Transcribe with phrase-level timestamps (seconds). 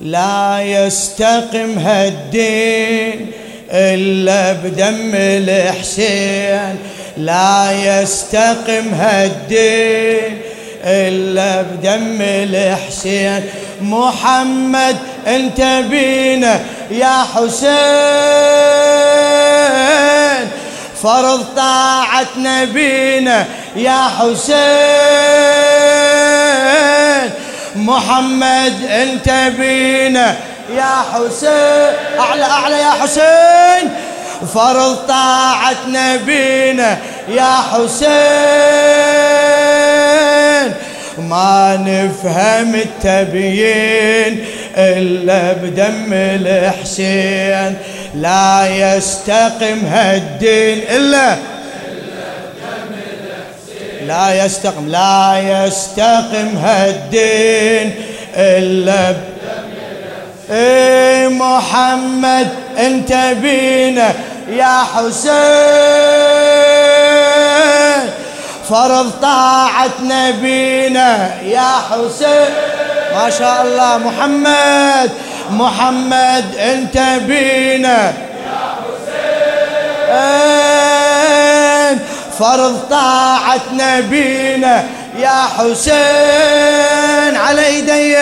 [0.00, 3.30] لا يستقم هالدين
[3.70, 6.78] إلا بدم الحسين.
[7.16, 10.40] لا يستقم هالدين
[10.84, 13.44] إلا بدم الحسين.
[13.80, 14.96] محمد
[15.26, 17.74] أنت بينا يا حسين.
[21.02, 25.33] فرض طاعة نبينا يا حسين.
[27.76, 30.36] محمد انت بينا.
[30.76, 33.90] يا حسين أعلى أعلى يا حسين.
[34.54, 36.98] فرض طاعة نبينا
[37.28, 37.94] يا حسين
[41.18, 44.44] ما نفهم التبيين
[44.76, 47.76] إلا بدم الحسين.
[48.14, 51.36] لا يستقم هالدين إلا
[54.06, 57.94] لا يستقم لا يستقم هالدين
[58.36, 59.14] إلا
[60.50, 62.48] إيه محمد
[62.78, 63.12] أنت
[63.42, 64.12] بينا
[64.48, 65.34] يا حسين.
[68.70, 72.54] فرض طاعة نبينا يا حسين.
[73.14, 75.10] ما شاء الله محمد
[75.50, 77.98] محمد أنت بينا.
[78.02, 78.12] يا
[78.80, 80.43] حسين
[82.38, 84.84] فرض طاعة نبينا
[85.18, 88.16] يا حسين على ايدي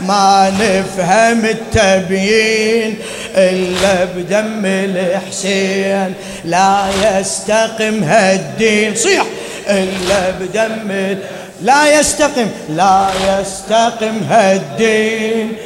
[0.00, 2.98] ما نفهم التبيين
[3.34, 8.94] إلا بدم الحسين لا يستقم هالدين.
[8.96, 9.24] صيح!
[9.68, 11.16] إلا بدم
[11.62, 15.56] لا يستقم لا يستقم هالدين.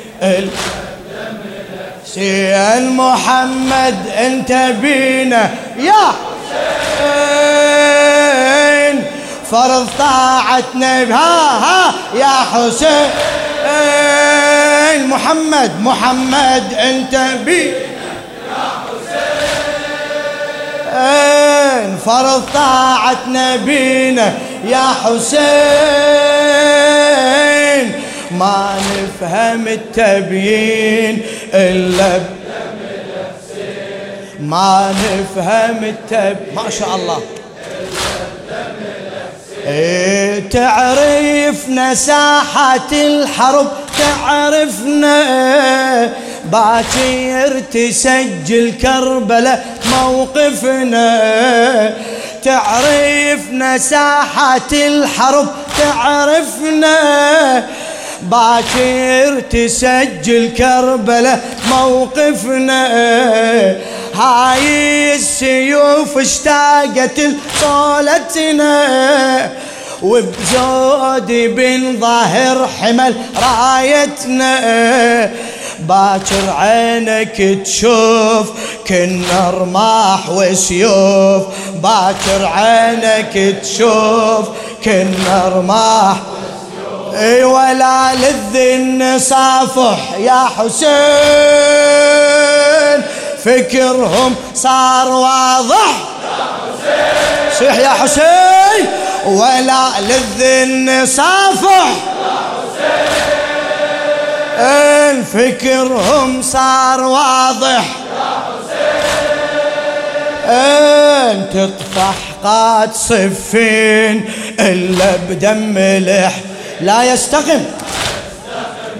[2.06, 4.52] سين محمد أنت
[4.82, 5.50] بينا.
[5.78, 7.43] يا حسين!
[9.54, 10.94] فرض طاعتنا.
[11.14, 13.10] ها ها يا حسين.
[15.08, 19.34] محمد محمد انت يا حسين.
[22.06, 24.32] فرض طاعة نبينا
[24.64, 25.44] يا حسين.
[28.30, 31.22] ما نفهم التبيين
[31.54, 32.20] إلا
[34.40, 37.16] ما نفهم التب ما شاء الله.
[37.16, 39.13] إيه
[40.50, 45.18] تعرفنا ساحة الحرب تعرفنا
[46.44, 51.10] باكر تسجل كربلاء موقفنا.
[52.42, 55.48] تعرفنا ساحة الحرب
[55.78, 56.98] تعرفنا
[58.22, 62.84] باكر تسجل كربلاء موقفنا.
[64.16, 68.72] هاي السيوف اشتاقت لصولتنا
[70.02, 74.54] وبزود بن ظهر حمل رايتنا.
[75.78, 78.50] باكر عينك تشوف
[78.88, 81.42] كنا رماح وسيوف.
[81.82, 84.48] باكر عينك تشوف
[84.84, 86.16] كنا رماح
[87.14, 92.13] إي ولا لذ صافح يا حسين.
[93.44, 95.94] فكرهم صار واضح.
[97.58, 98.86] صيح يا حسين.
[99.26, 101.88] ولا لذ صافح.
[105.34, 107.84] فكرهم صار واضح.
[110.46, 116.34] أن تطفح قاد صفين إلا بدم لح
[116.80, 117.64] لا يستقم.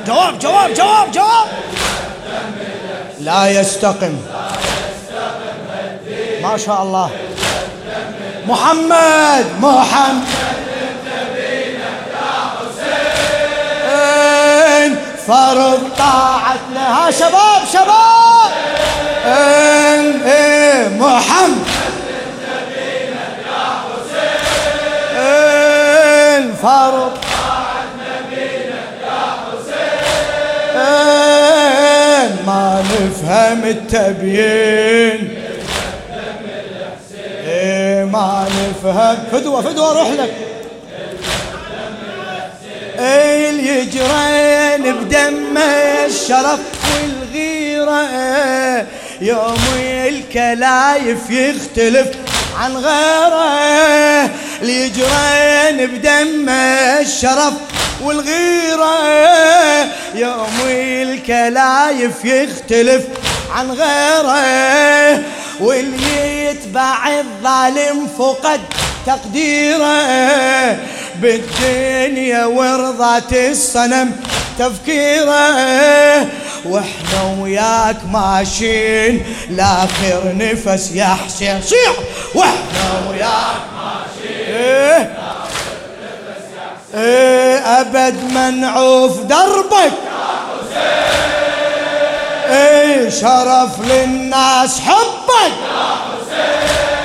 [0.07, 1.47] جواب جواب جواب جواب.
[3.25, 4.17] لا يستقم.
[6.43, 7.11] ما شاء الله.
[8.47, 10.25] محمد محمد.
[15.27, 18.51] فرض طاعتنا ها شباب شباب.
[20.27, 21.67] إيه محمد.
[25.17, 27.24] إيه فرض
[33.25, 35.39] ما نفهم التبيين.
[37.47, 39.17] إيه ما نفهم.
[39.33, 40.33] فدوة فدوة روح لك.
[42.99, 45.59] اليجرين بدم
[46.07, 46.61] الشرف
[46.95, 48.07] والغيرة.
[49.21, 49.65] يوم
[50.09, 52.09] الكلايف يختلف
[52.59, 54.31] عن غيره.
[54.63, 56.49] اليجري بدمه
[57.01, 57.53] الشرف
[58.03, 58.95] والغيرة.
[60.15, 63.05] يوم الكلايف يختلف
[63.55, 65.23] عن غيره
[65.61, 68.61] واللي يتبع الظالم فقد
[69.07, 70.79] تقديره.
[71.15, 74.13] بالدنيا ورضات الصنم
[74.59, 76.27] تفكيره.
[76.65, 81.63] وإحنا وياك ماشيين لآخر نفس يا حسين.
[81.63, 81.93] صيح!
[82.35, 85.09] وإحنا وياك ماشيين.
[86.95, 89.75] إيه إيه أبد ما نعوف دربك.
[89.75, 89.91] يا
[90.51, 91.25] حسين
[92.57, 95.53] إيه شرف للناس حبك.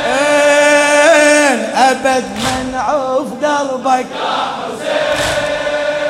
[0.07, 1.55] إيه
[1.91, 4.05] أبد ما نعوف دربك.
[4.15, 5.19] يا حسين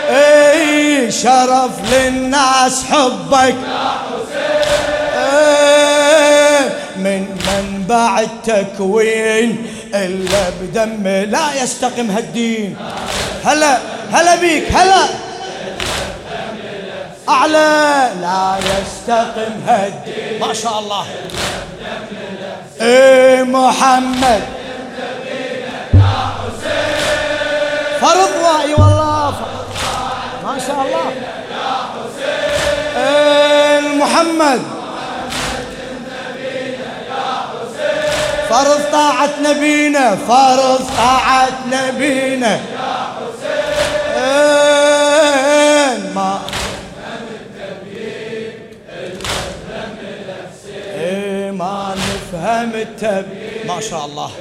[0.09, 3.55] إيه شرف للناس حبك.
[3.55, 9.49] يا حسين إيه من منبع التكوين
[9.95, 12.77] إلا بدم لا يستقم هالدين.
[13.45, 13.77] هلا
[14.11, 15.05] هلا بيك هلا.
[17.29, 21.05] أعلى لا يستقم هدي ما شاء الله.
[22.81, 24.41] إيه محمد.
[28.01, 29.33] فرض واي والله.
[30.43, 31.11] ما شاء الله.
[32.97, 34.78] إيه محمد.
[38.49, 42.53] فرض طاعة نبينا فرض طاعة نبينا.
[42.55, 42.59] يا
[43.15, 44.39] حسين
[46.15, 46.39] ما
[51.51, 53.25] ما نفهم التب
[53.67, 54.31] ما شاء الله.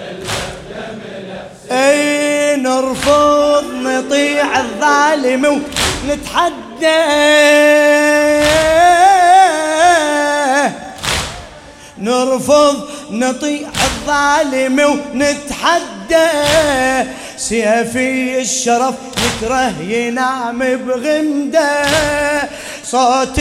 [1.71, 5.45] اي نرفض نطيع الظالم
[6.05, 7.05] ونتحدى.
[11.99, 16.29] نرفض نطيع الظالم ونتحدى.
[17.37, 21.87] سيفي الشرف يكره ينام بغمده
[22.85, 23.41] صوت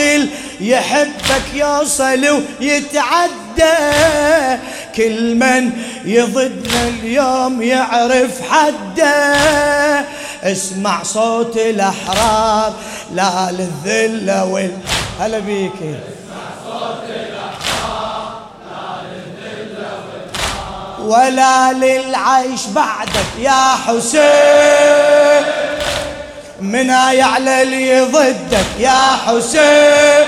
[0.60, 3.76] يحبك يوصل ويتعدى.
[4.96, 5.70] كل من
[6.04, 9.34] يضدنا اليوم يعرف حده.
[10.42, 12.74] اسمع صوت الأحرار
[13.14, 14.72] لا للذلة وال
[15.20, 15.80] هلا بيك.
[21.08, 25.44] ولا للعيش بعدك يا حسين.
[26.60, 30.26] من يعلى اللي ضدك يا حسين.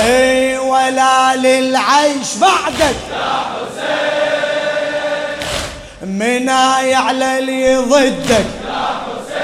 [0.00, 3.78] إي ولا للعيش بعدك يا حسين.
[6.08, 6.48] من
[6.88, 9.38] يعلى اللي ضدك يا حسين.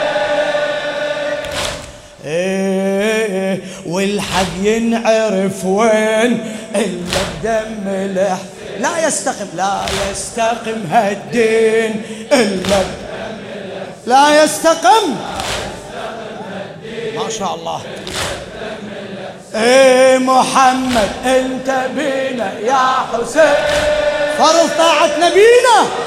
[2.24, 8.38] إيه والحق ينعرف وين إلا بدم لح
[8.78, 9.46] لا يستقم.
[9.56, 9.80] لا
[10.10, 12.82] يستقم هالدين إلا
[14.06, 15.16] لا يستقم.
[17.16, 17.80] ما شاء الله.
[19.54, 23.54] إيه محمد أنت بينا يا حسين.
[24.38, 26.03] فرض طاعة نبينا.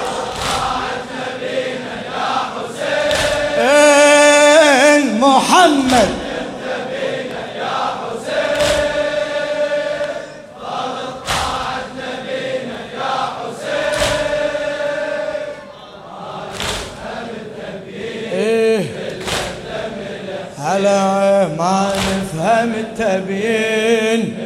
[21.57, 24.37] ما نفهم التبيين.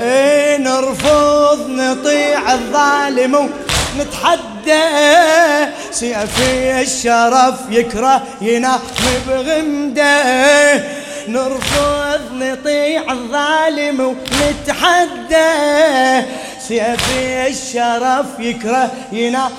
[0.00, 4.50] إيه نرفض نطيع الظالم ونتحدى.
[5.90, 8.80] سيفي الشرف يكره ينام
[9.28, 10.84] بغمده
[11.28, 15.50] نرفض نطيع الظالم ونتحدى.
[16.68, 19.50] سيفي الشرف يكره ينام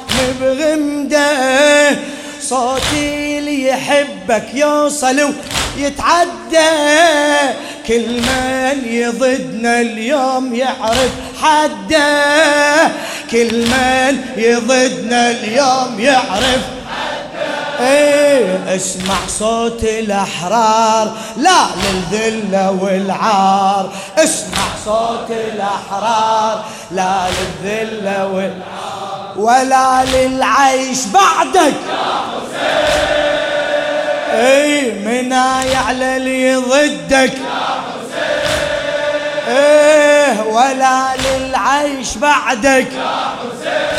[0.41, 1.91] بغمده
[2.41, 5.33] صوتي اللي يحبك يوصل
[5.77, 6.69] ويتعدى
[7.87, 12.91] كل من يضدنا اليوم يعرف حده
[13.31, 16.61] كل من يضدنا اليوم يعرف
[17.79, 21.17] إيه اسمع صوت الأحرار.
[21.37, 23.91] لا للذلة والعار.
[24.17, 26.65] اسمع صوت الأحرار.
[26.91, 29.10] لا للذلة والعار.
[29.35, 31.73] ولا للعيش بعدك.
[31.89, 31.97] يا
[32.31, 32.81] حسين
[34.39, 38.45] اي منا يعلى اللي ضدك يا حسين
[39.47, 42.87] إيه ولا للعيش بعدك.
[42.93, 43.91] يا حسين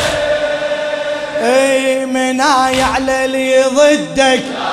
[1.42, 4.72] اي منا يعلى اللي ضدك يا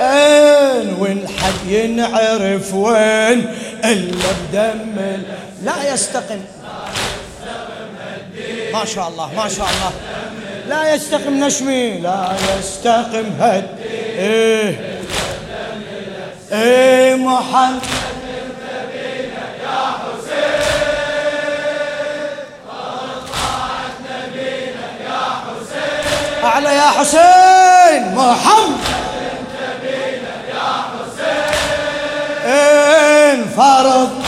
[0.00, 5.22] حسين وين حد ينعرف وين الا بدم
[5.62, 6.40] لا يستقم.
[8.74, 9.92] ما شاء الله ما شاء الله
[10.68, 12.28] لا يستقم نشمي لا
[12.58, 13.68] يستقم هد.
[14.18, 15.00] إيه.
[16.52, 17.80] إيه محمد
[26.44, 28.78] أعلى يا حسين محمد.
[30.54, 30.84] يا
[32.44, 34.23] حسين فرض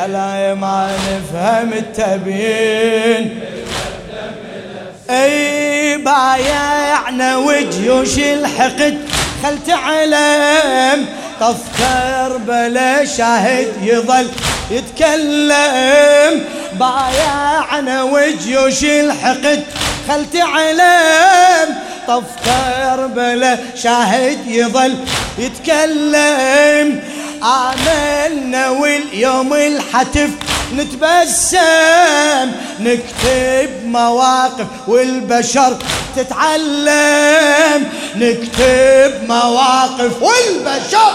[0.00, 3.40] هلا ما نفهم التبيين.
[5.10, 8.98] أي بايعنا وجيوش الحقد
[9.42, 11.06] خل تعلم
[11.40, 11.56] طف
[12.46, 14.28] بلا شاهد يظل
[14.70, 16.44] يتكلم.
[16.72, 19.64] بايعنا وجيوش الحقد
[20.08, 21.74] خل تعلم
[22.08, 22.22] طف
[23.16, 24.96] بلا شاهد يظل
[25.38, 27.00] يتكلم.
[27.42, 30.30] عملنا واليوم الحتف
[30.76, 35.76] نتبسم نكتب مواقف والبشر
[36.16, 41.12] تتعلم نكتب مواقف والبشر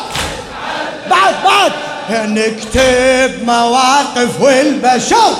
[1.09, 1.71] بعد بعد.
[2.09, 5.35] نكتب مواقف والبشر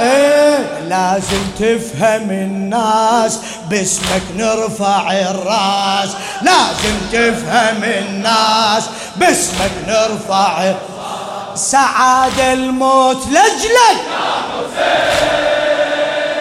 [0.00, 3.38] إيه لازم تفهم الناس
[3.70, 6.10] باسمك نرفع الراس.
[6.42, 8.84] لازم تفهم الناس
[9.20, 14.00] باسمك نرفع الراس سعاد الموت لجلك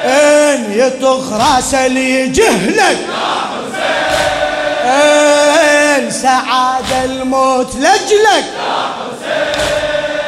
[0.04, 3.40] حسين يطخ رأس اللي يجهلك يا
[4.86, 8.46] حسين سعاد الموت لجلك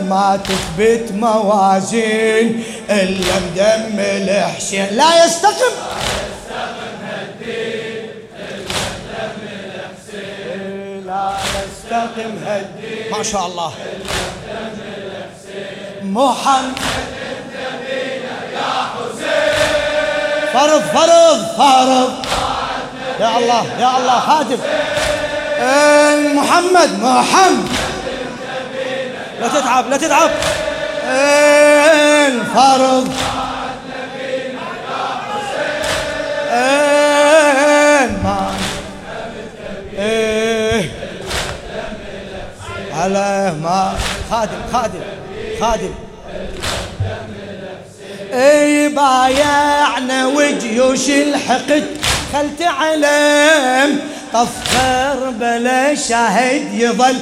[0.08, 2.64] ما تثبت موازين.
[2.90, 5.74] الا بدم الحسين لا يستقم.
[11.10, 13.10] مستقم هدي.
[13.10, 13.72] ما شاء الله.
[16.02, 16.78] محمد.
[18.54, 22.12] يا حسين فرض فرض فرض.
[23.20, 24.60] يا الله يا الله خادم.
[26.36, 27.68] محمد محمد.
[29.40, 30.30] لا تتعب لا تتعب.
[32.54, 33.12] فرض
[42.92, 43.94] على ما
[44.30, 45.00] خادم خادم
[45.60, 45.94] خادم.
[48.32, 51.86] إي بايعنا وجيوش الحقد.
[52.32, 54.00] خل تعلم
[54.32, 57.16] طفر بلا شاهد يظل.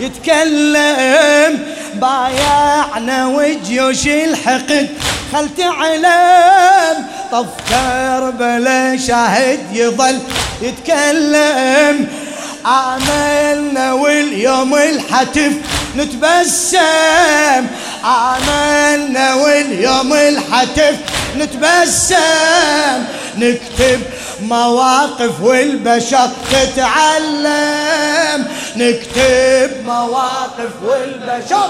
[0.00, 4.88] يتكلم بايعنا وجيوش الحقد.
[5.32, 10.18] خل تعلم طفر بلا شاهد يظل
[10.62, 12.08] يتكلم.
[12.64, 15.52] عملنا واليوم الحتف
[15.96, 17.66] نتبسم.
[18.04, 20.96] عملنا واليوم الحتف
[21.36, 23.04] نتبسم.
[23.38, 24.00] نكتب
[24.48, 28.40] مواقف والبشر تتعلم.
[28.76, 31.68] نكتب مواقف والبشر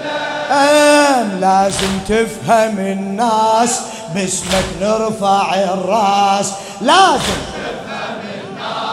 [0.00, 1.40] تتعلم.
[1.40, 3.80] لازم تفهم الناس
[4.14, 6.52] باسمك نرفع الراس.
[6.80, 7.40] لازم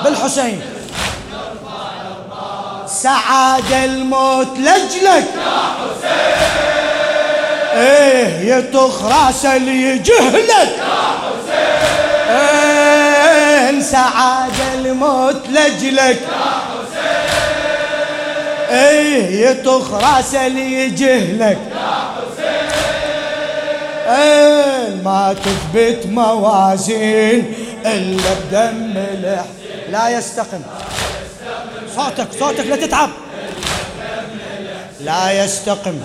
[0.03, 0.61] بالحسين.
[2.87, 5.27] سعاد الموت لجلك.
[5.35, 6.39] يا حسين
[7.73, 9.81] إيه يطخ راسه اللي
[10.77, 10.83] يا
[11.21, 11.79] حسين
[12.29, 12.58] إيه
[13.81, 16.19] سعاد الموت لجلك.
[16.21, 16.37] يا
[16.69, 17.29] حسين
[18.69, 22.69] إيه يطخ راسه اللي يجهلك يا حسين
[24.15, 27.53] إيه ما تثبت موازين
[27.85, 28.93] إلا بدم
[29.91, 30.61] لا يستقم.
[31.95, 33.09] صوتك صوتك لا تتعب.
[35.01, 35.99] لا يستقم.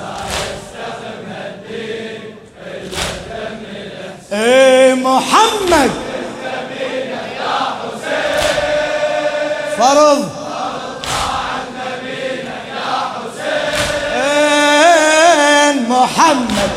[4.33, 5.91] إيه محمد.
[9.79, 10.31] فرض.
[14.17, 16.71] إيه محمد.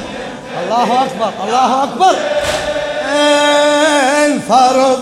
[0.64, 1.84] الله أكبر الله
[3.16, 5.02] إيه فرض.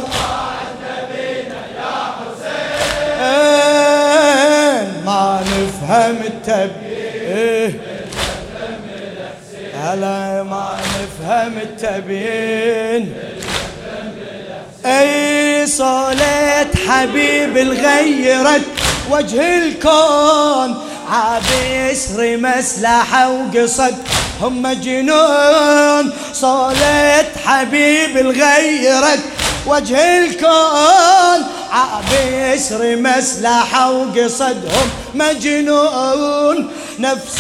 [5.42, 7.80] نفهم التبيين
[9.84, 13.04] هلا ما نفهم التبيين.
[14.86, 18.62] أي صولة حبيب الغيرت
[19.12, 20.76] وجه الكون
[21.12, 23.96] عابس رمس لاحة وقصد.
[24.42, 29.20] هم جنون صولة حبيب الغيرت
[29.68, 37.40] وجه الكون عابس رمس لاحة وقصدهم مجنون نفس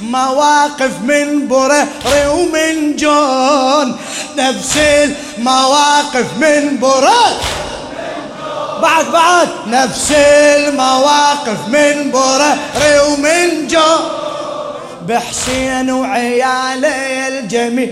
[0.00, 3.96] المواقف من برهري ومن جون.
[4.36, 7.36] نفس المواقف من برهري
[8.82, 9.48] بعد بعد.
[9.66, 13.96] نفس المواقف من برري ومن جو
[15.08, 17.88] بحسين وعياله الجميع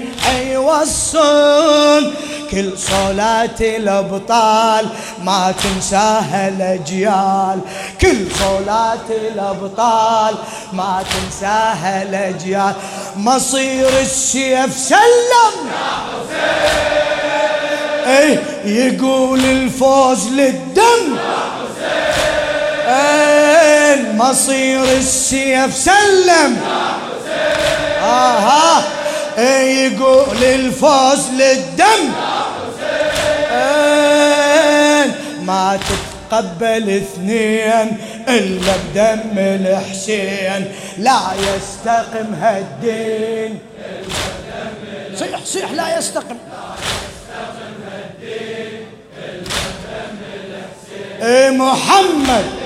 [0.53, 2.15] يوصون
[2.53, 4.89] كل صلاة الأبطال
[5.23, 7.61] ما تنساها الأجيال
[8.01, 10.35] كل صلاة الأبطال
[10.73, 12.75] ما تنساها الأجيال
[13.17, 15.57] مصير السيف سلم.
[15.67, 16.83] يا حسين
[18.07, 21.17] إيه يقول الفوز للدم.
[21.17, 26.57] يا حسين إيه مصير السيف سلم.
[26.57, 28.83] يا حسين آه.
[29.39, 32.13] إيه يقول الفوز للدم.
[35.43, 40.73] ما تتقبل اثنين إلا بدم الحسين.
[40.99, 43.59] لا يستقم هالدين.
[45.15, 46.37] صيح صيح لا يستقم.
[51.23, 52.62] إيه محمد؟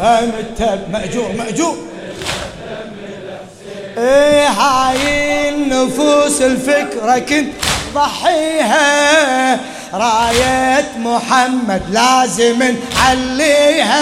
[0.00, 1.76] فهم التب مأجور مأجور
[3.98, 7.52] إيه هاي النفوس الفكرة كنت
[7.94, 9.60] ضحيها
[9.94, 14.00] راية محمد لازم نحليها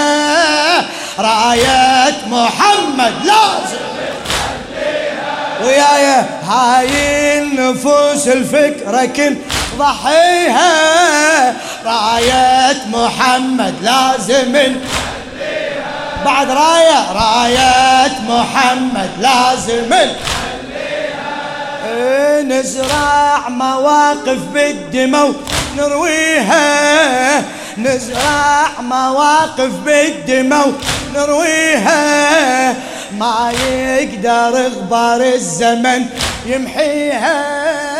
[1.19, 3.89] راية محمد لازم
[5.65, 9.39] ويايا هاي النفوس الفكرة كنت
[9.79, 11.55] ضحيها
[11.89, 14.77] راية محمد لازم
[16.25, 19.95] بعد راية راية محمد لازم
[22.43, 25.35] نزرع مواقف بالدمو
[25.77, 27.45] نرويها.
[27.79, 30.73] نزرع مواقف بالدمو
[31.15, 32.75] نرويها.
[33.13, 36.07] ما يقدر غبار الزمن
[36.47, 37.98] يمحيها.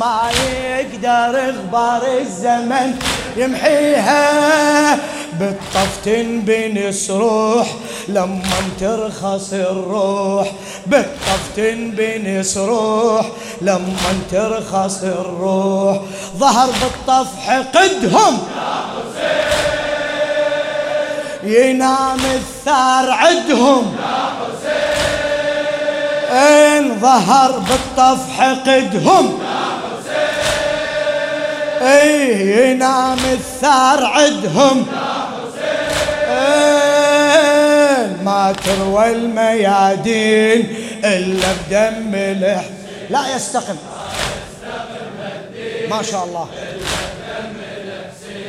[0.00, 0.30] ما
[0.64, 2.98] يقدر غبار الزمن
[3.36, 4.98] يمحيها.
[5.32, 7.68] بالطف تنبنس روح
[8.08, 10.52] لما ترخص الروح.
[10.86, 13.26] بالطف تنبنس روح
[13.60, 16.00] لما ترخص الروح.
[16.36, 18.38] ظهر بالطف حقدهم
[21.44, 23.96] ينام الثار عدهم.
[26.32, 29.38] إن ظهر بالطف حقدهم
[31.80, 34.86] إيه ينام الثار عدهم.
[38.24, 42.64] ما تروى الميادين إلا بدم لح
[43.10, 43.76] لا يستقم.
[45.90, 46.48] ما شاء الله.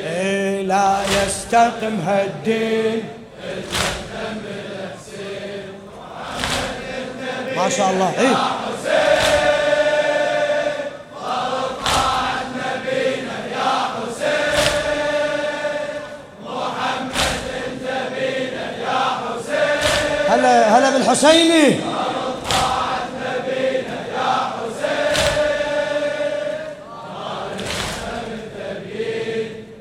[0.05, 3.03] إيه لا يستقم هالدين.
[7.57, 8.13] ما شاء الله.
[8.19, 8.60] إيه.
[20.51, 21.79] هلا بالحسيني.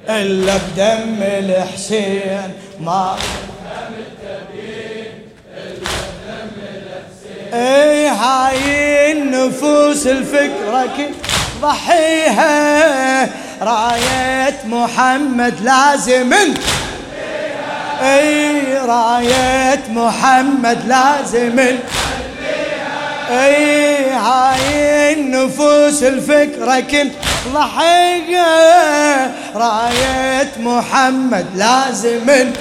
[0.08, 3.16] إلا بدم الحسين ما
[7.54, 11.10] اي هاي النفوس الفكرة
[11.62, 13.28] ضحيها.
[13.62, 16.32] راية محمد لازم
[18.02, 21.58] أي راية محمد لازم
[23.30, 27.12] أي هاي النفوس الفكرة كنت
[27.54, 28.46] ضحية
[29.54, 32.52] راية محمد لازم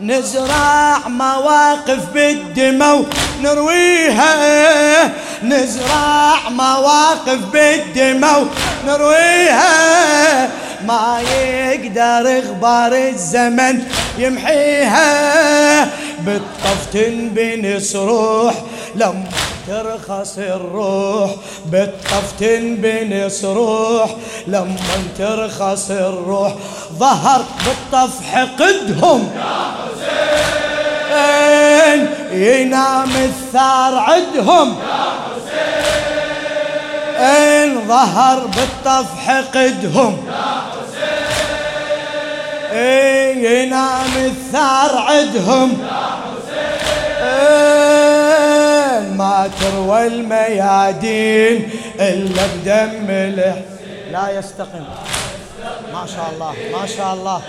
[0.00, 3.04] نزرع مواقف بالدمو
[3.42, 4.34] نرويها
[5.42, 8.46] نزرع مواقف بالدمو
[8.86, 10.48] نرويها
[10.84, 13.82] ما يقدر غبار الزمن
[14.18, 15.84] يمحيها.
[16.20, 18.54] بالطف تنبنس روح
[18.94, 19.24] لما
[19.68, 21.30] ترخص الروح.
[21.66, 24.10] بالطف تنبنس روح
[24.46, 24.76] لما
[25.18, 26.52] ترخص الروح.
[26.98, 29.74] ظهر بالطف حقدهم يا
[31.16, 32.00] حسين
[32.32, 34.68] ينام الثار عدهم.
[34.68, 35.86] يا حسين
[37.88, 40.45] ظهر بالطف حقدهم يا
[42.76, 45.86] إيه، ينام الثار عدهم.
[49.16, 54.84] ما تروى الميادين إلا بدم الحسين لا يستقم
[55.92, 57.40] ما شاء الله ما شاء الله.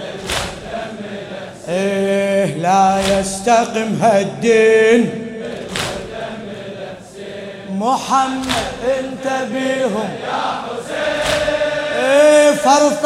[1.70, 5.24] إيه لا يستقم هالدين.
[7.70, 11.18] محمد انت بيهم يا حسين
[12.04, 13.06] إيه فرض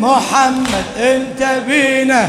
[0.00, 2.22] محمد انت بينا.
[2.22, 2.28] يا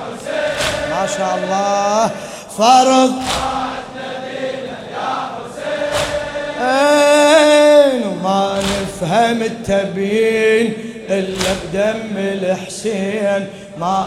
[0.00, 2.10] حسين ما شاء الله.
[2.58, 3.12] فرض
[8.06, 10.74] وما نفهم التبيين
[11.10, 13.46] إلا بدم الحسين.
[13.78, 14.06] ما